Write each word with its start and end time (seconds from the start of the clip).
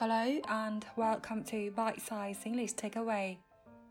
Hello 0.00 0.24
and 0.42 0.84
welcome 0.96 1.42
to 1.42 1.58
Bite 1.84 1.98
Size 2.08 2.34
English 2.44 2.76
Takeaway. 2.76 3.34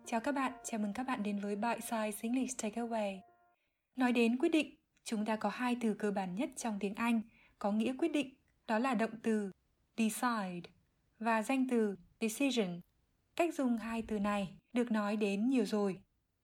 Chào 0.05 0.19
các 0.19 0.31
bạn, 0.31 0.51
chào 0.63 0.79
mừng 0.79 0.93
các 0.93 1.03
bạn 1.03 1.23
đến 1.23 1.39
với 1.39 1.55
Bite 1.55 1.79
Size 1.79 2.11
English 2.21 2.63
Takeaway. 2.63 3.19
Nói 3.95 4.11
đến 4.11 4.37
quyết 4.37 4.49
định, 4.49 4.75
chúng 5.03 5.25
ta 5.25 5.35
có 5.35 5.49
hai 5.49 5.77
từ 5.81 5.93
cơ 5.93 6.11
bản 6.11 6.35
nhất 6.35 6.49
trong 6.57 6.77
tiếng 6.79 6.95
Anh 6.95 7.21
có 7.59 7.71
nghĩa 7.71 7.93
quyết 7.97 8.07
định, 8.07 8.33
đó 8.67 8.79
là 8.79 8.93
động 8.93 9.11
từ 9.23 9.51
decide 9.97 10.69
và 11.19 11.43
danh 11.43 11.67
từ 11.69 11.95
decision. 12.21 12.81
Cách 13.35 13.53
dùng 13.55 13.77
hai 13.77 14.01
từ 14.01 14.19
này 14.19 14.47
được 14.73 14.91
nói 14.91 15.15
đến 15.15 15.49
nhiều 15.49 15.65
rồi. 15.65 15.99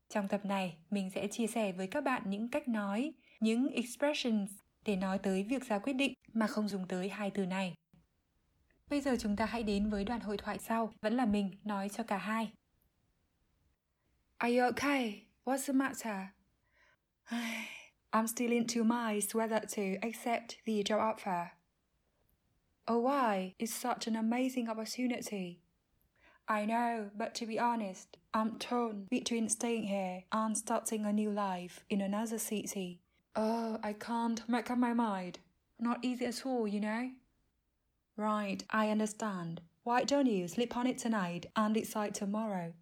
Trong 0.09 0.27
tập 0.27 0.45
này, 0.45 0.77
mình 0.89 1.09
sẽ 1.09 1.27
chia 1.27 1.47
sẻ 1.47 1.71
với 1.71 1.87
các 1.87 2.03
bạn 2.03 2.21
những 2.25 2.49
cách 2.49 2.67
nói, 2.67 3.13
những 3.39 3.69
expressions 3.69 4.51
để 4.85 4.95
nói 4.95 5.17
tới 5.17 5.43
việc 5.43 5.67
ra 5.67 5.79
quyết 5.79 5.93
định 5.93 6.13
mà 6.33 6.47
không 6.47 6.67
dùng 6.67 6.87
tới 6.87 7.09
hai 7.09 7.31
từ 7.31 7.45
này. 7.45 7.75
Bây 8.89 9.01
giờ 9.01 9.15
chúng 9.19 9.35
ta 9.35 9.45
hãy 9.45 9.63
đến 9.63 9.89
với 9.89 10.03
đoạn 10.03 10.19
hội 10.19 10.37
thoại 10.37 10.57
sau, 10.59 10.93
vẫn 11.01 11.13
là 11.13 11.25
mình 11.25 11.51
nói 11.63 11.89
cho 11.89 12.03
cả 12.03 12.17
hai. 12.17 12.51
Are 14.37 14.57
you 14.57 14.67
okay? 14.67 15.21
What's 15.45 15.67
the 15.67 15.73
matter? 15.73 16.17
I'm 18.11 18.27
still 18.27 18.51
in 18.51 18.67
two 18.67 18.83
minds 18.83 19.35
whether 19.35 19.59
to 19.59 20.07
accept 20.07 20.55
the 20.65 20.83
job 20.83 20.99
offer. 20.99 21.47
Oh, 22.87 23.03
why? 23.03 23.53
It's 23.57 23.73
such 23.73 24.07
an 24.07 24.15
amazing 24.15 24.69
opportunity. 24.69 25.59
I 26.47 26.65
know, 26.65 27.09
but 27.17 27.33
to 27.33 27.45
be 27.45 27.59
honest, 27.59 28.17
I'm 28.33 28.59
torn 28.59 29.07
between 29.09 29.49
staying 29.49 29.87
here 29.87 30.23
and 30.31 30.55
starting 30.55 31.05
a 31.05 31.11
new 31.11 31.31
life 31.31 31.83
in 31.89 32.01
another 32.01 32.37
city. 32.37 33.01
Oh, 33.35 33.79
I 33.83 33.93
can't 33.93 34.47
make 34.47 34.69
up 34.69 34.77
my 34.77 34.93
mind. 34.93 35.39
Not 35.79 36.05
easy 36.05 36.25
at 36.25 36.45
all, 36.45 36.67
you 36.67 36.79
know. 36.79 37.09
Right, 38.17 38.63
I 38.69 38.89
understand. 38.89 39.61
Why 39.83 40.03
don't 40.03 40.27
you 40.27 40.47
sleep 40.47 40.77
on 40.77 40.87
it 40.87 40.97
tonight 40.97 41.45
and 41.55 41.75
decide 41.75 42.13
tomorrow? 42.15 42.73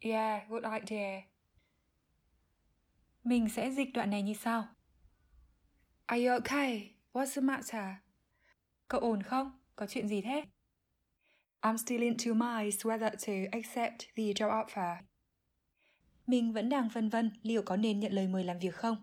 Yeah, 0.00 0.42
good 0.48 0.64
idea. 0.64 1.22
Mình 3.24 3.48
sẽ 3.48 3.70
dịch 3.70 3.92
đoạn 3.94 4.10
này 4.10 4.22
như 4.22 4.34
sau. 4.34 4.68
Are 6.06 6.26
you 6.26 6.34
okay? 6.34 6.94
What's 7.12 7.34
the 7.34 7.40
matter? 7.40 7.84
Cậu 8.88 9.00
ổn 9.00 9.22
không? 9.22 9.50
Có 9.76 9.86
chuyện 9.86 10.08
gì 10.08 10.20
thế? 10.20 10.44
I'm 11.60 11.76
still 11.76 12.02
in 12.02 12.16
two 12.16 12.34
minds 12.34 12.86
whether 12.86 13.10
to 13.10 13.32
accept 13.52 13.98
the 14.16 14.22
job 14.22 14.64
offer. 14.64 14.96
Mình 16.26 16.52
vẫn 16.52 16.68
đang 16.68 16.90
phân 16.90 17.08
vân 17.08 17.30
liệu 17.42 17.62
có 17.62 17.76
nên 17.76 18.00
nhận 18.00 18.12
lời 18.12 18.28
mời 18.28 18.44
làm 18.44 18.58
việc 18.58 18.74
không. 18.74 18.96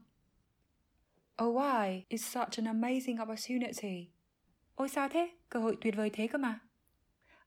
Oh 1.44 1.56
why? 1.56 2.04
It's 2.10 2.18
such 2.18 2.66
an 2.66 2.82
amazing 2.82 3.22
opportunity. 3.22 4.17
Ôi 4.78 4.90
sao 4.90 5.10
thế? 5.10 5.30
Cơ 5.50 5.60
hội 5.60 5.78
tuyệt 5.82 5.96
vời 5.96 6.10
thế 6.14 6.28
cơ 6.28 6.38
mà. 6.38 6.60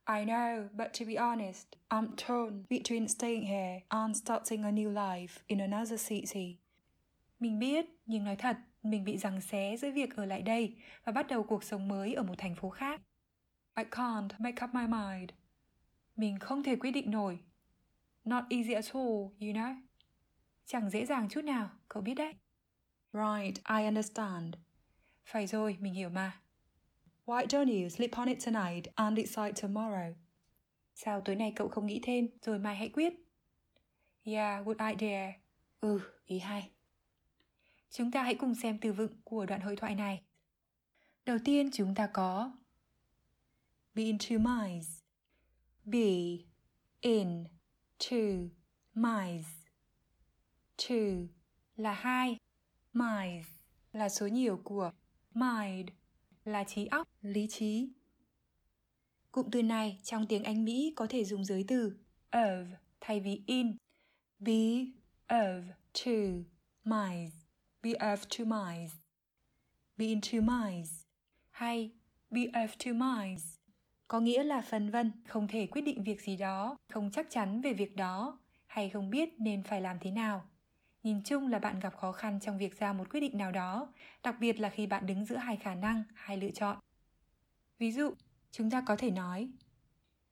I 0.08 0.24
know, 0.24 0.68
but 0.72 0.88
to 1.00 1.06
be 1.06 1.14
honest, 1.14 1.66
I'm 1.88 2.08
torn 2.26 2.64
between 2.70 3.08
staying 3.08 3.46
here 3.46 3.80
and 3.88 4.16
starting 4.16 4.62
a 4.62 4.70
new 4.70 4.92
life 4.92 5.32
in 5.46 5.58
another 5.58 6.08
city. 6.08 6.56
Mình 7.40 7.58
biết, 7.58 7.86
nhưng 8.06 8.24
nói 8.24 8.36
thật, 8.36 8.56
mình 8.82 9.04
bị 9.04 9.18
giằng 9.18 9.40
xé 9.40 9.76
giữa 9.76 9.90
việc 9.90 10.16
ở 10.16 10.24
lại 10.24 10.42
đây 10.42 10.76
và 11.04 11.12
bắt 11.12 11.26
đầu 11.28 11.42
cuộc 11.42 11.64
sống 11.64 11.88
mới 11.88 12.14
ở 12.14 12.22
một 12.22 12.34
thành 12.38 12.54
phố 12.54 12.70
khác. 12.70 13.00
I 13.76 13.84
can't 13.84 14.28
make 14.38 14.64
up 14.64 14.74
my 14.74 14.86
mind. 14.86 15.30
Mình 16.16 16.38
không 16.38 16.62
thể 16.62 16.76
quyết 16.76 16.90
định 16.90 17.10
nổi. 17.10 17.38
Not 18.24 18.44
easy 18.50 18.72
at 18.72 18.94
all, 18.94 19.06
you 19.40 19.52
know. 19.54 19.80
Chẳng 20.66 20.90
dễ 20.90 21.06
dàng 21.06 21.28
chút 21.28 21.44
nào, 21.44 21.70
cậu 21.88 22.02
biết 22.02 22.14
đấy. 22.14 22.34
Right, 23.12 23.64
I 23.68 23.84
understand. 23.84 24.54
Phải 25.24 25.46
rồi, 25.46 25.76
mình 25.80 25.94
hiểu 25.94 26.08
mà. 26.08 26.40
Why 27.30 27.46
don't 27.46 27.68
you 27.68 27.88
sleep 27.88 28.18
on 28.18 28.28
it 28.28 28.40
tonight 28.40 28.88
and 28.96 29.16
decide 29.16 29.54
tomorrow? 29.54 30.14
Sao 30.94 31.20
tối 31.20 31.36
nay 31.36 31.52
cậu 31.56 31.68
không 31.68 31.86
nghĩ 31.86 32.00
thêm 32.02 32.28
rồi 32.42 32.58
mai 32.58 32.76
hãy 32.76 32.88
quyết? 32.88 33.12
Yeah, 34.24 34.66
good 34.66 34.76
idea. 34.92 35.32
Ừ, 35.80 36.00
ý 36.24 36.38
hay. 36.38 36.70
Chúng 37.90 38.10
ta 38.10 38.22
hãy 38.22 38.34
cùng 38.34 38.54
xem 38.54 38.78
từ 38.80 38.92
vựng 38.92 39.20
của 39.24 39.46
đoạn 39.46 39.60
hội 39.60 39.76
thoại 39.76 39.94
này. 39.94 40.22
Đầu 41.24 41.38
tiên 41.44 41.70
chúng 41.72 41.94
ta 41.94 42.06
có 42.12 42.52
be 43.94 44.02
in 44.02 44.16
two 44.16 44.38
minds. 44.38 44.88
Be 45.84 46.44
in 47.00 47.44
two 47.98 48.48
minds. 48.94 49.48
Two 50.78 51.26
là 51.76 51.92
hai, 51.92 52.36
minds 52.92 53.48
là 53.92 54.08
số 54.08 54.26
nhiều 54.26 54.60
của 54.64 54.92
mind 55.34 55.90
là 56.50 56.64
trí 56.64 56.86
óc, 56.86 57.08
lý 57.22 57.46
trí. 57.46 57.88
Cụm 59.32 59.50
từ 59.52 59.62
này 59.62 60.00
trong 60.02 60.26
tiếng 60.26 60.44
Anh 60.44 60.64
Mỹ 60.64 60.92
có 60.96 61.06
thể 61.06 61.24
dùng 61.24 61.44
giới 61.44 61.64
từ 61.68 61.96
of 62.30 62.66
thay 63.00 63.20
vì 63.20 63.42
in. 63.46 63.76
Be 64.38 64.86
of 65.28 65.62
two 65.94 66.42
minds. 66.84 67.34
Be 67.82 67.90
of 67.90 68.16
two 68.16 68.44
minds. 68.44 68.94
Be 69.96 70.06
in 70.06 70.20
two 70.20 70.42
minds. 70.42 71.02
Hay 71.50 71.90
be 72.30 72.40
of 72.40 72.68
two 72.78 72.94
minds. 72.94 73.54
Có 74.08 74.20
nghĩa 74.20 74.44
là 74.44 74.60
phần 74.60 74.90
vân, 74.90 75.12
không 75.28 75.48
thể 75.48 75.66
quyết 75.66 75.82
định 75.82 76.02
việc 76.02 76.22
gì 76.22 76.36
đó, 76.36 76.76
không 76.92 77.10
chắc 77.10 77.26
chắn 77.30 77.60
về 77.60 77.72
việc 77.72 77.96
đó, 77.96 78.38
hay 78.66 78.90
không 78.90 79.10
biết 79.10 79.28
nên 79.38 79.62
phải 79.62 79.80
làm 79.80 79.96
thế 80.00 80.10
nào. 80.10 80.44
Nhìn 81.02 81.22
chung 81.22 81.48
là 81.48 81.58
bạn 81.58 81.80
gặp 81.80 81.96
khó 81.96 82.12
khăn 82.12 82.40
trong 82.40 82.58
việc 82.58 82.78
ra 82.78 82.92
một 82.92 83.10
quyết 83.10 83.20
định 83.20 83.38
nào 83.38 83.52
đó, 83.52 83.92
đặc 84.22 84.36
biệt 84.40 84.60
là 84.60 84.68
khi 84.70 84.86
bạn 84.86 85.06
đứng 85.06 85.24
giữa 85.24 85.36
hai 85.36 85.56
khả 85.56 85.74
năng, 85.74 86.02
hai 86.14 86.36
lựa 86.36 86.50
chọn. 86.50 86.78
Ví 87.78 87.92
dụ, 87.92 88.14
chúng 88.50 88.70
ta 88.70 88.80
có 88.86 88.96
thể 88.96 89.10
nói 89.10 89.50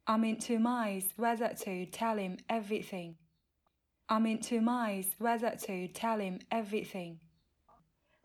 I'm 0.04 0.24
in 0.24 0.36
two 0.36 0.58
minds 0.58 1.06
whether 1.16 1.48
to 1.48 1.98
tell 2.00 2.18
him 2.18 2.36
everything. 2.46 3.14
I'm 4.06 4.24
in 4.24 4.38
two 4.38 4.60
minds 4.60 5.08
whether 5.18 5.50
to 5.50 6.00
tell 6.00 6.20
him 6.20 6.38
everything. 6.48 7.16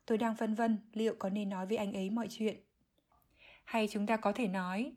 Tôi 0.06 0.18
đang 0.18 0.36
phân 0.36 0.56
vân 0.56 0.78
liệu 0.94 1.16
có 1.20 1.30
nên 1.30 1.50
nói 1.50 1.66
với 1.66 1.78
anh 1.78 1.94
ấy 1.94 2.10
mọi 2.10 2.28
chuyện. 2.30 2.58
Hay 3.64 3.88
chúng 3.92 4.08
ta 4.08 4.18
có 4.18 4.32
thể 4.32 4.48
nói 4.48 4.94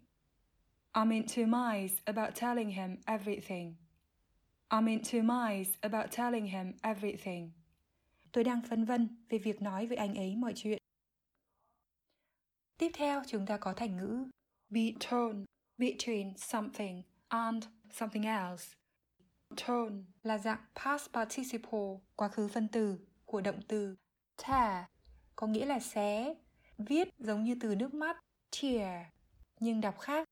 I'm 0.92 1.10
in 1.10 1.22
two 1.22 1.46
minds 1.46 1.94
about 2.04 2.34
telling 2.34 2.70
him 2.70 2.96
everything. 3.04 3.74
I'm 4.68 4.86
in 4.86 5.02
two 5.02 5.22
minds 5.22 5.70
about 5.80 6.10
telling 6.10 6.46
him 6.46 6.72
everything. 6.82 7.50
Tôi 8.32 8.44
đang 8.44 8.62
phân 8.62 8.84
vân 8.84 9.08
về 9.28 9.38
việc 9.38 9.62
nói 9.62 9.86
với 9.86 9.96
anh 9.96 10.14
ấy 10.14 10.36
mọi 10.36 10.52
chuyện. 10.56 10.78
Tiếp 12.78 12.90
theo 12.94 13.22
chúng 13.26 13.46
ta 13.46 13.56
có 13.56 13.72
thành 13.72 13.96
ngữ 13.96 14.30
be 14.68 14.80
torn 15.10 15.44
between 15.78 16.36
something 16.36 17.02
and 17.28 17.64
something 17.90 18.22
else. 18.22 18.74
Torn 19.66 20.04
là 20.22 20.38
dạng 20.38 20.64
past 20.74 21.10
participle, 21.12 21.98
quá 22.16 22.28
khứ 22.28 22.48
phân 22.48 22.68
từ 22.68 22.98
của 23.24 23.40
động 23.40 23.60
từ 23.68 23.96
tear, 24.46 24.84
có 25.36 25.46
nghĩa 25.46 25.66
là 25.66 25.80
xé, 25.80 26.34
viết 26.78 27.08
giống 27.18 27.44
như 27.44 27.56
từ 27.60 27.74
nước 27.74 27.94
mắt 27.94 28.16
tear, 28.62 29.06
nhưng 29.60 29.80
đọc 29.80 30.00
khác. 30.00 30.28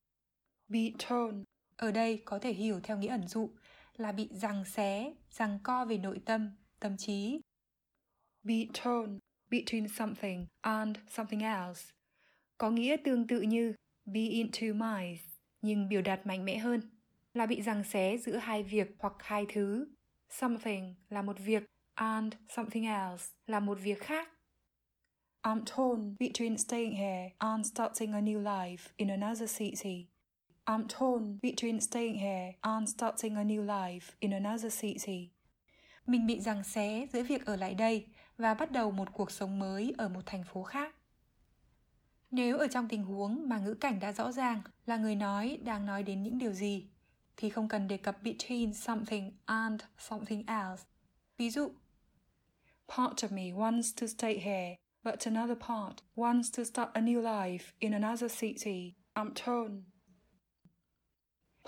Be 0.69 0.81
torn 1.09 1.45
ở 1.77 1.93
đây 1.93 2.23
có 2.25 2.39
thể 2.39 2.53
hiểu 2.53 2.81
theo 2.83 2.99
nghĩa 2.99 3.09
ẩn 3.09 3.29
dụ 3.29 3.51
là 3.97 4.13
bị 4.13 4.29
giằng 4.33 4.65
xé, 4.65 5.15
giằng 5.31 5.59
co 5.63 5.85
về 5.85 5.99
nội 5.99 6.21
tâm, 6.25 6.51
tâm 6.81 6.97
trí. 6.97 7.41
Be 8.43 8.57
torn 8.85 9.19
between 9.51 9.89
something 9.89 10.47
and 10.61 10.97
something 11.09 11.41
else 11.41 11.95
có 12.59 12.71
nghĩa 12.71 12.97
tương 13.05 13.27
tự 13.27 13.41
như 13.41 13.75
be 14.05 14.21
in 14.21 14.51
two 14.51 14.75
minds, 14.75 15.23
nhưng 15.63 15.89
biểu 15.89 16.03
đạt 16.03 16.27
mạnh 16.27 16.45
mẽ 16.45 16.59
hơn 16.59 16.81
là 17.35 17.47
bị 17.47 17.63
giằng 17.63 17.85
xé 17.85 18.17
giữa 18.17 18.37
hai 18.37 18.63
việc 18.63 18.97
hoặc 18.99 19.13
hai 19.19 19.47
thứ. 19.53 19.87
Something 20.31 20.95
là 21.09 21.23
một 21.23 21.37
việc 21.39 21.63
and 21.95 22.35
something 22.49 22.85
else 22.85 23.25
là 23.47 23.61
một 23.61 23.79
việc 23.83 24.01
khác. 24.01 24.29
I'm 25.43 25.65
torn 25.77 26.17
between 26.21 26.59
staying 26.59 26.97
here 26.97 27.31
and 27.39 27.67
starting 27.67 28.13
a 28.13 28.21
new 28.21 28.43
life 28.43 28.83
in 28.97 29.09
another 29.09 29.59
city. 29.59 30.07
I'm 30.67 30.87
torn 30.89 31.39
between 31.43 31.81
staying 31.81 32.19
here 32.19 32.53
and 32.61 32.89
starting 32.89 33.37
a 33.37 33.45
new 33.45 33.65
life 33.67 34.13
in 34.21 34.31
another 34.31 34.81
city. 34.81 35.31
Mình 36.07 36.27
bị 36.27 36.41
giằng 36.41 36.65
xé 36.65 37.07
giữa 37.13 37.23
việc 37.23 37.47
ở 37.47 37.57
lại 37.57 37.75
đây 37.75 38.07
và 38.39 38.55
bắt 38.55 38.73
đầu 38.73 38.91
một 38.91 39.09
cuộc 39.13 39.31
sống 39.31 39.59
mới 39.59 39.95
ở 39.99 40.09
một 40.09 40.23
thành 40.27 40.45
phố 40.45 40.63
khác. 40.63 40.95
Nếu 42.31 42.59
ở 42.59 42.67
trong 42.67 42.89
tình 42.89 43.03
huống 43.03 43.49
mà 43.49 43.59
ngữ 43.59 43.75
cảnh 43.75 44.01
đã 44.01 44.13
rõ 44.13 44.33
ràng 44.33 44.63
là 44.87 44.97
người 44.97 45.15
nói 45.17 45.59
đang 45.65 45.87
nói 45.87 46.03
đến 46.03 46.23
những 46.23 46.39
điều 46.39 46.53
gì, 46.53 46.89
thì 47.37 47.51
không 47.51 47.69
cần 47.69 47.89
đề 47.89 47.97
cập 47.97 48.23
between 48.23 48.73
something 48.73 49.33
and 49.45 49.83
something 49.99 50.47
else. 50.47 50.85
Ví 51.39 51.51
dụ, 51.51 51.73
Part 52.89 53.25
of 53.25 53.33
me 53.33 53.53
wants 53.53 53.93
to 54.01 54.07
stay 54.07 54.39
here, 54.39 54.77
but 55.03 55.27
another 55.27 55.57
part 55.69 55.97
wants 56.17 56.51
to 56.57 56.65
start 56.65 56.91
a 56.93 57.01
new 57.01 57.23
life 57.23 57.73
in 57.79 57.93
another 57.93 58.31
city. 58.41 58.95
I'm 59.15 59.33
torn. 59.35 59.94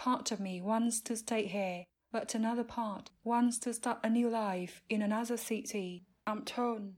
Part 0.05 0.33
of 0.33 0.41
me 0.41 0.61
wants 0.61 1.01
to 1.09 1.15
stay 1.15 1.47
here, 1.47 1.85
but 2.13 2.35
another 2.35 2.65
part 2.65 3.11
wants 3.25 3.59
to 3.65 3.73
start 3.73 3.99
a 4.03 4.09
new 4.09 4.31
life 4.31 4.83
in 4.89 5.03
another 5.03 5.37
city. 5.49 6.03
I'm 6.25 6.45
torn. 6.57 6.95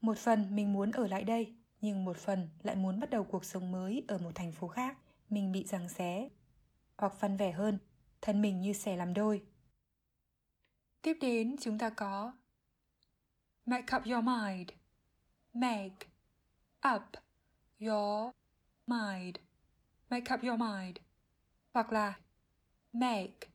Một 0.00 0.18
phần 0.18 0.56
mình 0.56 0.72
muốn 0.72 0.90
ở 0.90 1.06
lại 1.06 1.24
đây, 1.24 1.54
nhưng 1.80 2.04
một 2.04 2.16
phần 2.16 2.48
lại 2.62 2.76
muốn 2.76 3.00
bắt 3.00 3.10
đầu 3.10 3.24
cuộc 3.24 3.44
sống 3.44 3.72
mới 3.72 4.04
ở 4.08 4.18
một 4.18 4.30
thành 4.34 4.52
phố 4.52 4.68
khác, 4.68 4.98
mình 5.30 5.52
bị 5.52 5.64
giằng 5.64 5.88
xé. 5.88 6.28
Hoặc 6.96 7.14
phân 7.20 7.36
vẻ 7.36 7.52
hơn, 7.52 7.78
thân 8.20 8.42
mình 8.42 8.60
như 8.60 8.72
xẻ 8.72 8.96
làm 8.96 9.14
đôi. 9.14 9.42
Tiếp 11.02 11.16
đến 11.20 11.56
chúng 11.60 11.78
ta 11.78 11.90
có 11.90 12.32
Make 13.66 13.96
up 13.96 14.06
your 14.06 14.24
mind. 14.24 14.68
Make 15.52 16.06
up 16.94 17.02
your 17.80 18.32
mind. 18.86 19.36
Make 20.10 20.34
up 20.34 20.42
your 20.42 20.60
mind. 20.60 20.96
Hoặc 21.74 21.92
là 21.92 22.18
make 22.92 23.48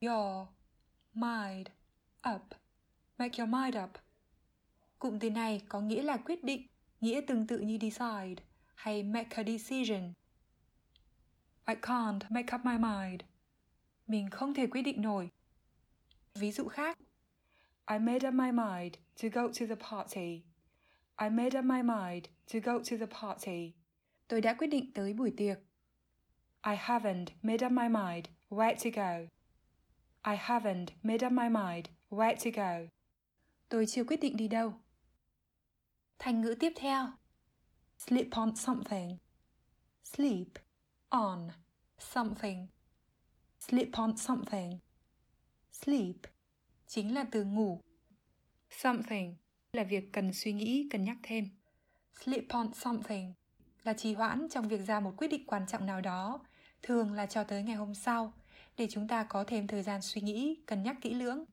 your 0.00 0.46
mind 1.14 1.66
up. 2.34 2.42
Make 3.18 3.38
your 3.38 3.48
mind 3.48 3.76
up. 3.84 3.90
Cụm 4.98 5.18
từ 5.18 5.30
này 5.30 5.62
có 5.68 5.80
nghĩa 5.80 6.02
là 6.02 6.16
quyết 6.16 6.44
định, 6.44 6.66
nghĩa 7.00 7.20
tương 7.26 7.46
tự 7.46 7.58
như 7.58 7.78
decide 7.80 8.44
hay 8.74 9.02
make 9.02 9.36
a 9.36 9.42
decision. 9.42 10.12
I 11.66 11.74
can't 11.74 12.20
make 12.30 12.56
up 12.56 12.64
my 12.64 12.78
mind. 12.78 13.20
Mình 14.06 14.30
không 14.30 14.54
thể 14.54 14.66
quyết 14.66 14.82
định 14.82 15.02
nổi. 15.02 15.30
Ví 16.34 16.52
dụ 16.52 16.68
khác. 16.68 16.98
I 17.86 17.98
made 17.98 18.28
up 18.28 18.34
my 18.34 18.52
mind 18.52 18.94
to 19.22 19.28
go 19.32 19.48
to 19.48 19.66
the 19.66 19.76
party. 19.90 20.42
I 21.16 21.30
made 21.30 21.58
up 21.58 21.64
my 21.64 21.82
mind 21.82 22.24
to 22.52 22.58
go 22.64 22.78
to 22.78 22.96
the 22.96 23.06
party. 23.20 23.72
Tôi 24.28 24.40
đã 24.40 24.54
quyết 24.54 24.66
định 24.66 24.92
tới 24.94 25.12
buổi 25.12 25.34
tiệc. 25.36 25.58
I 26.66 26.76
haven't 26.76 27.32
made 27.42 27.62
up 27.62 27.72
my 27.72 27.88
mind 27.88 28.28
where 28.48 28.74
to 28.74 28.90
go. 28.90 29.28
I 30.24 30.34
haven't 30.36 30.92
made 31.02 31.22
up 31.22 31.32
my 31.32 31.48
mind 31.50 31.90
where 32.08 32.34
to 32.36 32.50
go. 32.50 32.88
Tôi 33.68 33.86
chưa 33.86 34.04
quyết 34.04 34.20
định 34.20 34.36
đi 34.36 34.48
đâu. 34.48 34.74
Thành 36.18 36.40
ngữ 36.40 36.54
tiếp 36.60 36.72
theo. 36.76 37.12
Sleep 37.98 38.26
on 38.30 38.56
something. 38.56 39.18
Sleep 40.04 40.48
on 41.08 41.48
something. 41.98 42.66
Sleep 43.60 43.88
on 43.92 44.16
something. 44.16 44.78
Sleep 45.72 46.16
chính 46.86 47.14
là 47.14 47.24
từ 47.30 47.44
ngủ. 47.44 47.80
Something 48.70 49.36
là 49.72 49.84
việc 49.84 50.12
cần 50.12 50.32
suy 50.32 50.52
nghĩ, 50.52 50.88
cân 50.90 51.04
nhắc 51.04 51.16
thêm. 51.22 51.48
Sleep 52.24 52.44
on 52.48 52.74
something 52.74 53.34
là 53.82 53.92
trì 53.92 54.14
hoãn 54.14 54.48
trong 54.50 54.68
việc 54.68 54.80
ra 54.86 55.00
một 55.00 55.14
quyết 55.16 55.28
định 55.28 55.46
quan 55.46 55.66
trọng 55.66 55.86
nào 55.86 56.00
đó, 56.00 56.40
thường 56.84 57.12
là 57.12 57.26
cho 57.26 57.44
tới 57.44 57.62
ngày 57.62 57.76
hôm 57.76 57.94
sau, 57.94 58.32
để 58.76 58.88
chúng 58.90 59.08
ta 59.08 59.22
có 59.24 59.44
thêm 59.44 59.66
thời 59.66 59.82
gian 59.82 60.02
suy 60.02 60.20
nghĩ, 60.20 60.62
cân 60.66 60.82
nhắc 60.82 60.96
kỹ 61.00 61.14
lưỡng. 61.14 61.44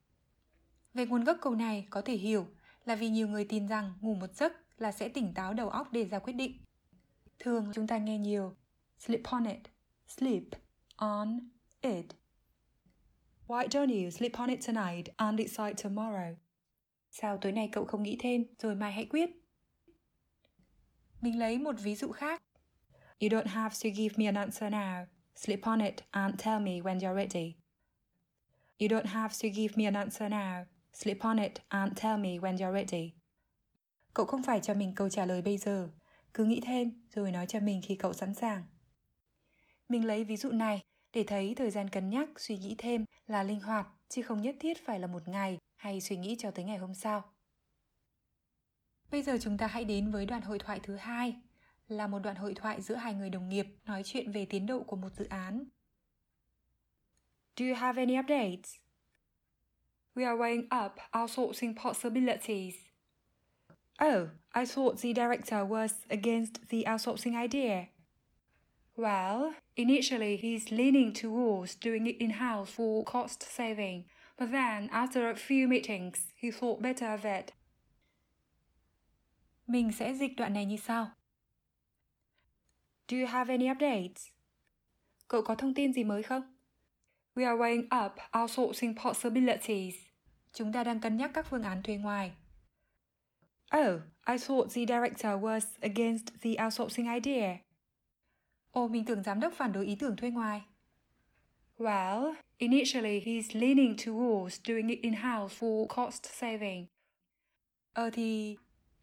Về 0.93 1.05
nguồn 1.05 1.23
gốc 1.23 1.37
câu 1.41 1.55
này 1.55 1.87
có 1.89 2.01
thể 2.01 2.15
hiểu 2.15 2.47
là 2.85 2.95
vì 2.95 3.09
nhiều 3.09 3.27
người 3.27 3.45
tin 3.45 3.67
rằng 3.67 3.93
ngủ 4.01 4.15
một 4.15 4.35
giấc 4.35 4.53
là 4.77 4.91
sẽ 4.91 5.09
tỉnh 5.09 5.33
táo 5.33 5.53
đầu 5.53 5.69
óc 5.69 5.91
để 5.91 6.05
ra 6.05 6.19
quyết 6.19 6.33
định. 6.33 6.57
Thường 7.39 7.71
chúng 7.73 7.87
ta 7.87 7.97
nghe 7.97 8.17
nhiều 8.17 8.55
sleep 8.97 9.21
on 9.23 9.45
it, 9.45 9.59
sleep 10.07 10.43
on 10.95 11.49
it. 11.81 12.05
Why 13.47 13.67
don't 13.67 14.03
you 14.03 14.09
sleep 14.09 14.31
on 14.33 14.49
it 14.49 14.59
tonight 14.67 15.17
and 15.17 15.39
decide 15.39 15.73
tomorrow? 15.73 16.35
Sao 17.11 17.37
tối 17.37 17.51
nay 17.51 17.69
cậu 17.71 17.85
không 17.85 18.03
nghĩ 18.03 18.17
thêm 18.19 18.45
rồi 18.59 18.75
mai 18.75 18.91
hãy 18.91 19.05
quyết? 19.05 19.29
Mình 21.21 21.39
lấy 21.39 21.57
một 21.57 21.75
ví 21.83 21.95
dụ 21.95 22.11
khác. 22.11 22.41
You 23.19 23.29
don't 23.29 23.47
have 23.47 23.75
to 23.83 23.89
give 23.95 24.15
me 24.17 24.25
an 24.25 24.35
answer 24.35 24.73
now. 24.73 25.05
Sleep 25.35 25.59
on 25.63 25.79
it 25.79 25.95
and 26.11 26.39
tell 26.39 26.59
me 26.59 26.81
when 26.81 26.99
you're 26.99 27.15
ready. 27.15 27.55
You 28.79 28.87
don't 28.87 29.07
have 29.07 29.33
to 29.41 29.49
give 29.49 29.77
me 29.77 29.85
an 29.85 29.95
answer 29.95 30.29
now. 30.29 30.65
Sleep 30.93 31.17
on 31.21 31.37
it 31.37 31.53
and 31.69 31.99
tell 32.01 32.17
me 32.17 32.29
when 32.39 32.57
you're 32.57 32.73
ready. 32.73 33.13
Cậu 34.13 34.25
không 34.25 34.43
phải 34.43 34.59
cho 34.59 34.73
mình 34.73 34.95
câu 34.95 35.09
trả 35.09 35.25
lời 35.25 35.41
bây 35.41 35.57
giờ, 35.57 35.89
cứ 36.33 36.45
nghĩ 36.45 36.61
thêm 36.63 36.91
rồi 37.15 37.31
nói 37.31 37.45
cho 37.47 37.59
mình 37.59 37.81
khi 37.83 37.95
cậu 37.95 38.13
sẵn 38.13 38.33
sàng. 38.33 38.63
Mình 39.89 40.05
lấy 40.05 40.23
ví 40.23 40.37
dụ 40.37 40.51
này 40.51 40.81
để 41.13 41.23
thấy 41.27 41.55
thời 41.55 41.71
gian 41.71 41.89
cân 41.89 42.09
nhắc, 42.09 42.29
suy 42.37 42.57
nghĩ 42.57 42.75
thêm 42.77 43.05
là 43.27 43.43
linh 43.43 43.59
hoạt, 43.59 43.87
chứ 44.09 44.21
không 44.21 44.41
nhất 44.41 44.55
thiết 44.59 44.85
phải 44.85 44.99
là 44.99 45.07
một 45.07 45.27
ngày 45.27 45.57
hay 45.75 46.01
suy 46.01 46.17
nghĩ 46.17 46.35
cho 46.39 46.51
tới 46.51 46.65
ngày 46.65 46.77
hôm 46.77 46.93
sau. 46.93 47.23
Bây 49.11 49.23
giờ 49.23 49.37
chúng 49.41 49.57
ta 49.57 49.67
hãy 49.67 49.85
đến 49.85 50.11
với 50.11 50.25
đoạn 50.25 50.41
hội 50.41 50.59
thoại 50.59 50.79
thứ 50.83 50.95
hai, 50.95 51.35
là 51.91 52.07
một 52.07 52.19
đoạn 52.19 52.35
hội 52.35 52.53
thoại 52.53 52.81
giữa 52.81 52.95
hai 52.95 53.13
người 53.13 53.29
đồng 53.29 53.49
nghiệp 53.49 53.67
nói 53.85 54.01
chuyện 54.05 54.31
về 54.31 54.45
tiến 54.45 54.65
độ 54.65 54.83
của 54.83 54.95
một 54.95 55.09
dự 55.17 55.25
án. 55.25 55.65
Do 57.57 57.65
you 57.65 57.75
have 57.75 58.01
any 58.01 58.13
updates? 58.13 58.77
We 60.15 60.25
are 60.25 60.37
weighing 60.37 60.85
up 60.85 60.91
outsourcing 61.11 61.75
possibilities. 61.75 62.75
Oh, 64.03 64.29
I 64.55 64.65
thought 64.65 65.01
the 65.01 65.13
director 65.13 65.63
was 65.69 65.93
against 66.09 66.53
the 66.69 66.77
outsourcing 66.85 67.35
idea. 67.35 67.85
Well, 68.97 69.53
initially 69.75 70.37
he's 70.37 70.71
leaning 70.71 71.13
towards 71.13 71.75
doing 71.85 72.07
it 72.07 72.15
in-house 72.19 72.71
for 72.71 73.03
cost 73.03 73.43
saving, 73.43 74.05
but 74.37 74.51
then 74.51 74.89
after 74.91 75.29
a 75.29 75.35
few 75.35 75.67
meetings, 75.67 76.33
he 76.35 76.51
thought 76.51 76.81
better 76.81 77.05
of 77.05 77.37
it. 77.37 77.53
Mình 79.67 79.91
sẽ 79.91 80.13
dịch 80.13 80.35
đoạn 80.37 80.53
này 80.53 80.65
như 80.65 80.77
sau. 80.77 81.11
Do 83.11 83.17
you 83.17 83.27
have 83.27 83.49
any 83.49 83.65
updates? 83.65 84.29
Cậu 85.27 85.41
có 85.41 85.55
thông 85.55 85.73
tin 85.73 85.93
gì 85.93 86.03
mới 86.03 86.23
không? 86.23 86.41
We 87.35 87.45
are 87.45 87.57
weighing 87.57 88.05
up 88.05 88.11
outsourcing 88.41 88.95
possibilities. 88.95 89.95
Chúng 90.53 90.73
ta 90.73 90.83
đang 90.83 90.99
cân 90.99 91.17
nhắc 91.17 91.31
các 91.33 91.45
phương 91.49 91.63
án 91.63 91.83
thuê 91.83 91.97
ngoài. 91.97 92.31
Oh, 93.77 94.01
I 94.27 94.37
thought 94.47 94.73
the 94.73 94.85
director 94.85 95.31
was 95.41 95.61
against 95.81 96.25
the 96.41 96.49
outsourcing 96.49 97.13
idea. 97.13 97.57
Ồ, 98.71 98.87
mình 98.87 99.05
tưởng 99.05 99.23
giám 99.23 99.39
đốc 99.39 99.53
phản 99.53 99.71
đối 99.71 99.85
ý 99.85 99.95
tưởng 99.95 100.15
thuê 100.15 100.29
ngoài. 100.29 100.61
Well, 101.77 102.33
initially 102.57 103.19
he's 103.19 103.59
leaning 103.59 103.95
towards 103.95 104.59
doing 104.67 104.87
it 104.87 104.99
in-house 105.01 105.55
for 105.59 105.87
cost 105.87 106.25
saving. 106.25 106.85
Ờ 107.93 108.09
thì, 108.13 108.57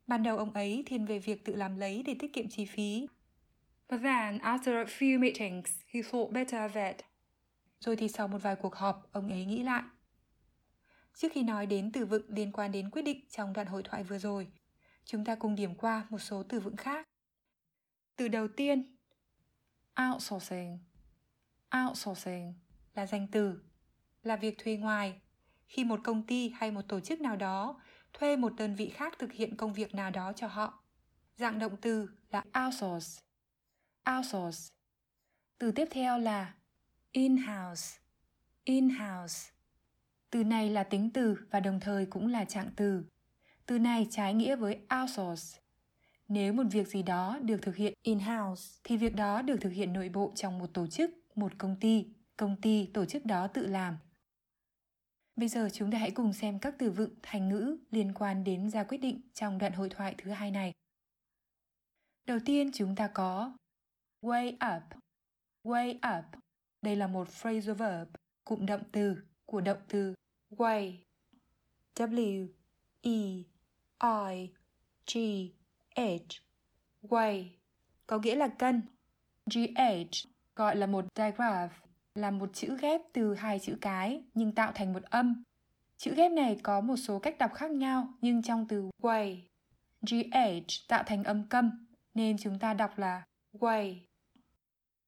ban 0.07 0.23
đầu 0.23 0.39
ông 0.39 0.53
ấy 0.53 0.83
thiên 0.87 1.07
về 1.07 1.19
việc 1.19 1.45
tự 1.45 1.55
làm 1.57 1.77
lấy 1.77 2.03
để 2.03 2.15
tiết 2.19 2.33
kiệm 2.33 2.49
chi 2.49 2.65
phí. 2.65 3.07
But 3.89 4.01
then, 4.03 4.39
after 4.39 4.77
a 4.77 4.85
few 4.85 5.19
meetings, 5.19 5.71
he 5.87 6.03
thought 6.03 6.33
better 6.33 6.73
of 6.73 6.89
it. 6.89 6.97
Rồi 7.81 7.97
thì 7.97 8.09
sau 8.09 8.29
một 8.29 8.39
vài 8.43 8.57
cuộc 8.57 8.75
họp, 8.75 9.13
ông 9.13 9.29
ấy 9.29 9.45
nghĩ 9.45 9.63
lại. 9.63 9.83
Trước 11.15 11.29
khi 11.33 11.43
nói 11.43 11.67
đến 11.67 11.93
từ 11.93 12.07
vựng 12.07 12.27
liên 12.29 12.53
quan 12.53 12.73
đến 12.73 12.91
quyết 12.91 13.03
định 13.03 13.21
trong 13.31 13.53
đoạn 13.53 13.67
hội 13.67 13.83
thoại 13.83 14.05
vừa 14.05 14.19
rồi, 14.19 14.49
chúng 15.05 15.25
ta 15.25 15.35
cùng 15.35 15.55
điểm 15.55 15.75
qua 15.75 16.07
một 16.11 16.19
số 16.19 16.43
từ 16.43 16.61
vựng 16.61 16.77
khác. 16.77 17.09
Từ 18.17 18.29
đầu 18.29 18.49
tiên, 18.49 18.97
outsourcing. 20.11 20.79
Outsourcing 21.77 22.55
là 22.95 23.07
danh 23.07 23.27
từ, 23.33 23.63
là 24.23 24.37
việc 24.37 24.59
thuê 24.59 24.77
ngoài. 24.77 25.21
Khi 25.67 25.85
một 25.85 26.01
công 26.05 26.27
ty 26.27 26.49
hay 26.49 26.71
một 26.71 26.83
tổ 26.89 27.01
chức 27.01 27.21
nào 27.21 27.37
đó 27.37 27.81
thuê 28.13 28.37
một 28.37 28.53
đơn 28.57 28.75
vị 28.75 28.89
khác 28.89 29.15
thực 29.19 29.33
hiện 29.33 29.57
công 29.57 29.73
việc 29.73 29.95
nào 29.95 30.11
đó 30.11 30.33
cho 30.33 30.47
họ. 30.47 30.85
Dạng 31.37 31.59
động 31.59 31.77
từ 31.81 32.09
là 32.31 32.45
outsource. 32.65 33.28
Outsource. 34.17 34.75
Từ 35.59 35.73
tiếp 35.73 35.89
theo 35.91 36.19
là 36.19 36.55
in-house. 37.13 37.99
In-house. 38.65 39.51
Từ 40.31 40.45
này 40.45 40.71
là 40.71 40.85
tính 40.85 41.11
từ 41.15 41.37
và 41.51 41.61
đồng 41.61 41.81
thời 41.81 42.07
cũng 42.07 42.27
là 42.27 42.45
trạng 42.45 42.71
từ. 42.77 43.05
Từ 43.67 43.79
này 43.79 44.07
trái 44.11 44.35
nghĩa 44.35 44.57
với 44.57 44.81
outsource. 45.01 45.61
Nếu 46.29 46.53
một 46.53 46.65
việc 46.71 46.89
gì 46.89 47.03
đó 47.03 47.39
được 47.43 47.59
thực 47.63 47.77
hiện 47.77 47.95
in-house 48.03 48.63
thì 48.85 48.97
việc 48.97 49.17
đó 49.17 49.43
được 49.43 49.57
thực 49.61 49.71
hiện 49.71 49.93
nội 49.93 50.09
bộ 50.09 50.33
trong 50.35 50.59
một 50.59 50.71
tổ 50.75 50.87
chức, 50.87 51.11
một 51.35 51.53
công 51.59 51.77
ty, 51.81 52.07
công 52.37 52.61
ty, 52.61 52.87
tổ 52.87 53.05
chức 53.05 53.27
đó 53.27 53.47
tự 53.47 53.67
làm. 53.67 53.97
Bây 55.37 55.49
giờ 55.49 55.69
chúng 55.73 55.91
ta 55.91 55.99
hãy 55.99 56.11
cùng 56.11 56.33
xem 56.33 56.59
các 56.59 56.75
từ 56.79 56.91
vựng 56.91 57.15
thành 57.23 57.49
ngữ 57.49 57.77
liên 57.91 58.15
quan 58.15 58.45
đến 58.45 58.71
ra 58.71 58.85
quyết 58.85 58.99
định 58.99 59.21
trong 59.35 59.59
đoạn 59.59 59.73
hội 59.73 59.89
thoại 59.89 60.15
thứ 60.19 60.31
hai 60.31 60.51
này. 60.51 60.73
Đầu 62.27 62.39
tiên 62.45 62.71
chúng 62.75 62.97
ta 62.97 63.09
có 63.15 63.53
way 64.23 64.53
up. 64.77 64.83
Way 65.65 65.95
up. 66.19 66.25
Đây 66.83 66.97
là 66.97 67.07
một 67.07 67.29
phrasal 67.29 67.75
verb, 67.75 68.09
cụm 68.45 68.67
động 68.67 68.83
từ 68.93 69.17
của 69.47 69.61
động 69.61 69.79
từ 69.89 70.15
way. 70.51 70.97
W 71.95 72.49
E 73.01 73.45
I 74.01 74.51
G 75.07 75.19
H 75.97 76.33
Way 77.03 77.45
có 78.07 78.19
nghĩa 78.19 78.35
là 78.35 78.49
cân. 78.49 78.83
GH 79.55 80.27
gọi 80.57 80.77
là 80.77 80.87
một 80.87 81.05
digraph, 81.17 81.73
là 82.15 82.31
một 82.31 82.51
chữ 82.55 82.77
ghép 82.81 83.01
từ 83.13 83.35
hai 83.35 83.59
chữ 83.59 83.77
cái 83.81 84.23
nhưng 84.35 84.53
tạo 84.55 84.73
thành 84.75 84.93
một 84.93 85.03
âm. 85.03 85.43
Chữ 85.97 86.15
ghép 86.15 86.33
này 86.33 86.61
có 86.63 86.81
một 86.81 86.97
số 86.97 87.19
cách 87.19 87.39
đọc 87.39 87.55
khác 87.55 87.71
nhau 87.71 88.15
nhưng 88.21 88.43
trong 88.43 88.67
từ 88.69 88.91
way, 89.03 89.41
GH 90.03 90.89
tạo 90.89 91.03
thành 91.07 91.25
âm 91.25 91.49
câm 91.49 91.87
nên 92.15 92.39
chúng 92.39 92.59
ta 92.59 92.75
đọc 92.75 92.99
là 92.99 93.25
way. 93.53 94.08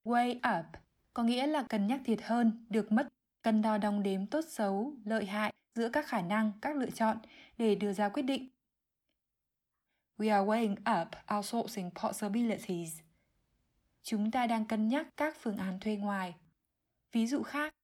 Way 0.04 0.36
up 0.58 0.66
có 1.14 1.22
nghĩa 1.22 1.46
là 1.46 1.62
cân 1.62 1.86
nhắc 1.86 2.00
thiệt 2.04 2.22
hơn, 2.22 2.66
được 2.68 2.92
mất, 2.92 3.08
cân 3.42 3.62
đo 3.62 3.78
đong 3.78 4.02
đếm 4.02 4.26
tốt 4.26 4.44
xấu, 4.48 4.94
lợi 5.04 5.26
hại 5.26 5.52
giữa 5.74 5.88
các 5.88 6.06
khả 6.06 6.22
năng, 6.22 6.52
các 6.62 6.76
lựa 6.76 6.90
chọn 6.90 7.18
để 7.58 7.74
đưa 7.74 7.92
ra 7.92 8.08
quyết 8.08 8.22
định 8.22 8.48
We 10.20 10.28
are 10.28 10.46
weighing 10.46 10.76
up 11.02 11.08
outsourcing 11.34 11.90
possibilities. 11.90 13.00
Chúng 14.02 14.30
ta 14.30 14.46
đang 14.46 14.64
cân 14.64 14.88
nhắc 14.88 15.08
các 15.16 15.36
phương 15.40 15.56
án 15.56 15.80
thuê 15.80 15.96
ngoài. 15.96 16.34
Ví 17.12 17.26
dụ 17.26 17.42
khác. 17.42 17.74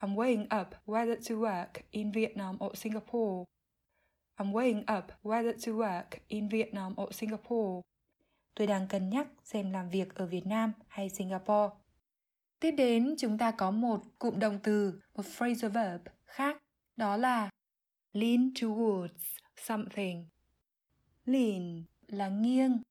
I'm 0.00 0.14
weighing 0.14 0.60
up 0.60 0.68
whether 0.86 1.14
to 1.14 1.34
work 1.34 1.66
in 1.90 2.10
Vietnam 2.10 2.56
or 2.64 2.76
Singapore. 2.76 3.44
I'm 4.36 4.52
weighing 4.52 4.98
up 4.98 5.04
whether 5.22 5.52
to 5.66 5.72
work 5.72 6.18
in 6.28 6.48
Vietnam 6.48 6.94
or 7.02 7.14
Singapore. 7.14 7.82
Tôi 8.54 8.66
đang 8.66 8.88
cân 8.88 9.10
nhắc 9.10 9.26
xem 9.44 9.70
làm 9.70 9.90
việc 9.90 10.14
ở 10.14 10.26
Việt 10.26 10.46
Nam 10.46 10.72
hay 10.88 11.10
Singapore. 11.10 11.74
Tiếp 12.60 12.70
đến 12.70 13.14
chúng 13.18 13.38
ta 13.38 13.50
có 13.50 13.70
một 13.70 14.02
cụm 14.18 14.38
động 14.38 14.58
từ, 14.62 15.00
một 15.14 15.26
phrasal 15.26 15.70
verb 15.70 16.02
khác, 16.26 16.62
đó 16.96 17.16
là 17.16 17.50
lean 18.12 18.50
towards 18.54 19.38
something. 19.56 20.28
Lean 21.24 21.84
là 22.08 22.28
nghiêng. 22.28 22.82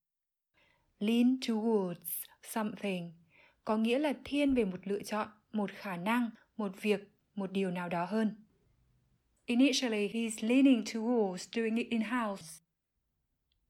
Lean 1.00 1.38
towards 1.41 2.24
something 2.43 3.13
có 3.65 3.77
nghĩa 3.77 4.00
là 4.00 4.13
thiên 4.25 4.53
về 4.53 4.65
một 4.65 4.79
lựa 4.84 5.03
chọn, 5.03 5.27
một 5.53 5.72
khả 5.72 5.98
năng, 5.98 6.29
một 6.58 6.82
việc, 6.82 7.00
một 7.36 7.51
điều 7.51 7.72
nào 7.72 7.89
đó 7.89 8.05
hơn. 8.05 8.36
Initially, 9.46 10.08
he's 10.08 10.48
leaning 10.48 10.84
towards 10.84 11.38
doing 11.51 11.75
it 11.75 11.88
in-house. 11.89 12.43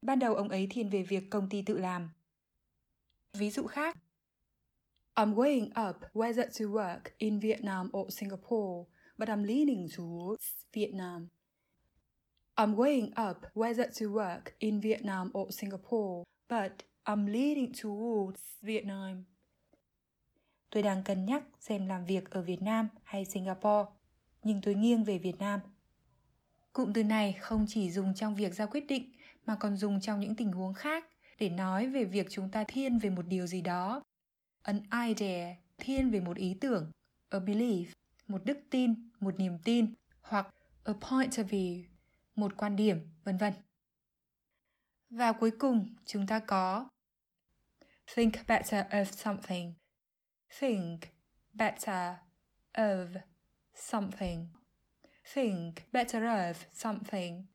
Ban 0.03 0.19
đầu 0.19 0.36
ông 0.36 0.50
ấy 0.50 0.67
thiên 0.69 0.89
về 0.89 1.03
việc 1.03 1.29
công 1.29 1.50
ty 1.50 1.62
tự 1.62 1.77
làm. 1.77 2.10
Ví 3.33 3.50
dụ 3.50 3.67
khác, 3.67 3.98
I'm 5.15 5.36
weighing 5.36 5.89
up 5.89 5.95
whether 6.13 6.45
to 6.45 6.65
work 6.65 7.00
in 7.17 7.39
Vietnam 7.39 7.89
or 7.98 8.19
Singapore, 8.19 8.86
but 9.17 9.29
I'm 9.29 9.43
leaning 9.43 9.88
towards 9.88 10.43
Vietnam. 10.74 11.27
I'm 12.55 12.75
weighing 12.75 13.29
up 13.29 13.38
whether 13.53 13.86
to 14.00 14.05
work 14.05 14.41
in 14.60 14.79
Vietnam 14.79 15.29
or 15.33 15.51
Singapore, 15.51 16.24
but 16.50 16.72
I'm 17.05 17.25
leaning 17.25 17.74
towards 17.83 18.41
Vietnam. 18.62 19.24
Tôi 20.69 20.83
đang 20.83 21.03
cân 21.03 21.25
nhắc 21.25 21.43
xem 21.60 21.88
làm 21.88 22.05
việc 22.05 22.29
ở 22.29 22.41
Việt 22.41 22.62
Nam 22.62 22.88
hay 23.03 23.25
Singapore, 23.25 23.89
nhưng 24.43 24.62
tôi 24.62 24.75
nghiêng 24.75 25.03
về 25.03 25.17
Việt 25.17 25.39
Nam. 25.39 25.60
Cụm 26.74 26.93
từ 26.93 27.03
này 27.03 27.33
không 27.33 27.65
chỉ 27.69 27.91
dùng 27.91 28.13
trong 28.15 28.36
việc 28.36 28.53
ra 28.53 28.65
quyết 28.65 28.88
định 28.88 29.12
mà 29.45 29.55
còn 29.55 29.77
dùng 29.77 30.01
trong 30.01 30.19
những 30.19 30.35
tình 30.35 30.51
huống 30.51 30.73
khác 30.73 31.05
để 31.39 31.50
nói 31.50 31.88
về 31.88 32.03
việc 32.03 32.27
chúng 32.29 32.50
ta 32.50 32.63
thiên 32.67 33.00
về 33.00 33.09
một 33.09 33.27
điều 33.27 33.47
gì 33.47 33.62
đó. 33.62 34.03
An 34.62 34.81
idea 35.07 35.55
thiên 35.77 36.12
về 36.12 36.19
một 36.19 36.38
ý 36.38 36.57
tưởng, 36.62 36.91
a 37.29 37.39
belief, 37.39 37.85
một 38.27 38.45
đức 38.45 38.57
tin, 38.69 39.09
một 39.19 39.39
niềm 39.39 39.57
tin 39.63 39.93
hoặc 40.21 40.47
a 40.83 40.93
point 40.93 41.31
of 41.31 41.45
view, 41.45 41.83
một 42.35 42.57
quan 42.57 42.75
điểm, 42.75 43.00
vân 43.23 43.38
vân. 43.38 43.53
Và 45.09 45.31
cuối 45.31 45.51
cùng, 45.51 45.95
chúng 46.05 46.27
ta 46.27 46.39
có 46.39 46.89
think 48.15 48.33
better 48.47 48.85
of 48.85 49.05
something. 49.05 49.73
Think 50.59 51.00
better 51.53 52.15
of 52.73 53.07
something. 53.75 54.47
Think 55.33 55.75
better 55.91 56.23
of 56.23 56.53
something. 56.73 57.45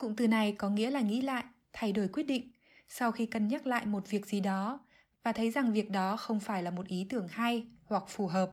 Cụm 0.00 0.14
từ 0.14 0.28
này 0.28 0.52
có 0.58 0.70
nghĩa 0.70 0.90
là 0.90 1.00
nghĩ 1.00 1.20
lại, 1.20 1.44
thay 1.72 1.92
đổi 1.92 2.08
quyết 2.08 2.22
định 2.22 2.52
sau 2.88 3.12
khi 3.12 3.26
cân 3.26 3.48
nhắc 3.48 3.66
lại 3.66 3.86
một 3.86 4.10
việc 4.10 4.26
gì 4.26 4.40
đó 4.40 4.80
và 5.22 5.32
thấy 5.32 5.50
rằng 5.50 5.72
việc 5.72 5.90
đó 5.90 6.16
không 6.16 6.40
phải 6.40 6.62
là 6.62 6.70
một 6.70 6.86
ý 6.86 7.06
tưởng 7.08 7.28
hay 7.28 7.66
hoặc 7.84 8.04
phù 8.08 8.26
hợp. 8.26 8.50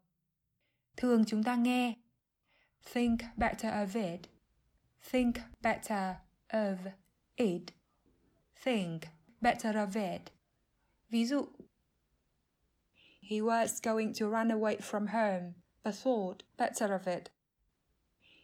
Thường 0.97 1.25
chúng 1.25 1.43
ta 1.43 1.55
nghe 1.55 1.93
think 2.93 3.19
better 3.37 3.73
of 3.73 4.11
it, 4.11 4.19
think 5.11 5.35
better 5.61 6.15
of 6.49 6.77
it, 7.35 7.61
think 8.63 9.01
better 9.41 9.75
of 9.75 10.13
it. 10.13 10.21
Ví 11.09 11.25
dụ, 11.25 11.45
He 13.21 13.37
was 13.37 13.79
going 13.83 14.13
to 14.13 14.29
run 14.29 14.49
away 14.49 14.77
from 14.77 15.07
home, 15.07 15.53
but 15.83 15.95
thought 16.03 16.37
better 16.57 16.91
of 16.91 17.17
it. 17.17 17.31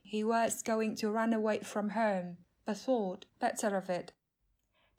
He 0.03 0.19
was 0.19 0.63
going 0.65 0.95
to 1.01 1.11
run 1.13 1.31
away 1.31 1.59
from 1.63 1.89
home, 1.89 2.35
but 2.67 2.77
thought 2.85 3.19
better 3.39 3.73
of 3.73 3.97
it. 3.97 4.05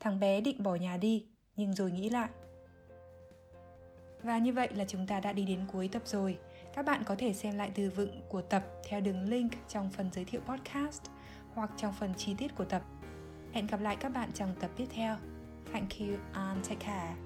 Thằng 0.00 0.21
bé 0.21 0.40
định 0.40 0.62
bỏ 0.62 0.75
nhà 0.75 0.97
đi, 0.97 1.26
nhưng 1.56 1.75
rồi 1.75 1.90
nghĩ 1.90 2.11
lại. 2.11 2.28
Và 4.23 4.38
như 4.38 4.52
vậy 4.52 4.68
là 4.75 4.85
chúng 4.85 5.06
ta 5.06 5.21
đã 5.21 5.33
đi 5.33 5.44
đến 5.44 5.61
cuối 5.73 5.88
tập 5.88 6.02
rồi. 6.04 6.38
Các 6.75 6.85
bạn 6.85 7.02
có 7.04 7.14
thể 7.18 7.33
xem 7.33 7.56
lại 7.56 7.71
từ 7.75 7.90
vựng 7.90 8.21
của 8.28 8.42
tập 8.42 8.64
theo 8.88 9.00
đường 9.00 9.28
link 9.28 9.52
trong 9.68 9.90
phần 9.90 10.11
giới 10.12 10.25
thiệu 10.25 10.40
podcast 10.40 11.02
hoặc 11.54 11.71
trong 11.76 11.94
phần 12.00 12.14
chi 12.16 12.35
tiết 12.38 12.56
của 12.56 12.64
tập. 12.64 12.83
Hẹn 13.52 13.66
gặp 13.66 13.80
lại 13.80 13.97
các 14.00 14.09
bạn 14.09 14.33
trong 14.33 14.54
tập 14.61 14.71
tiếp 14.76 14.87
theo. 14.90 15.16
Thank 15.73 15.90
you 16.00 16.16
and 16.33 16.68
take 16.68 16.87
care. 16.87 17.24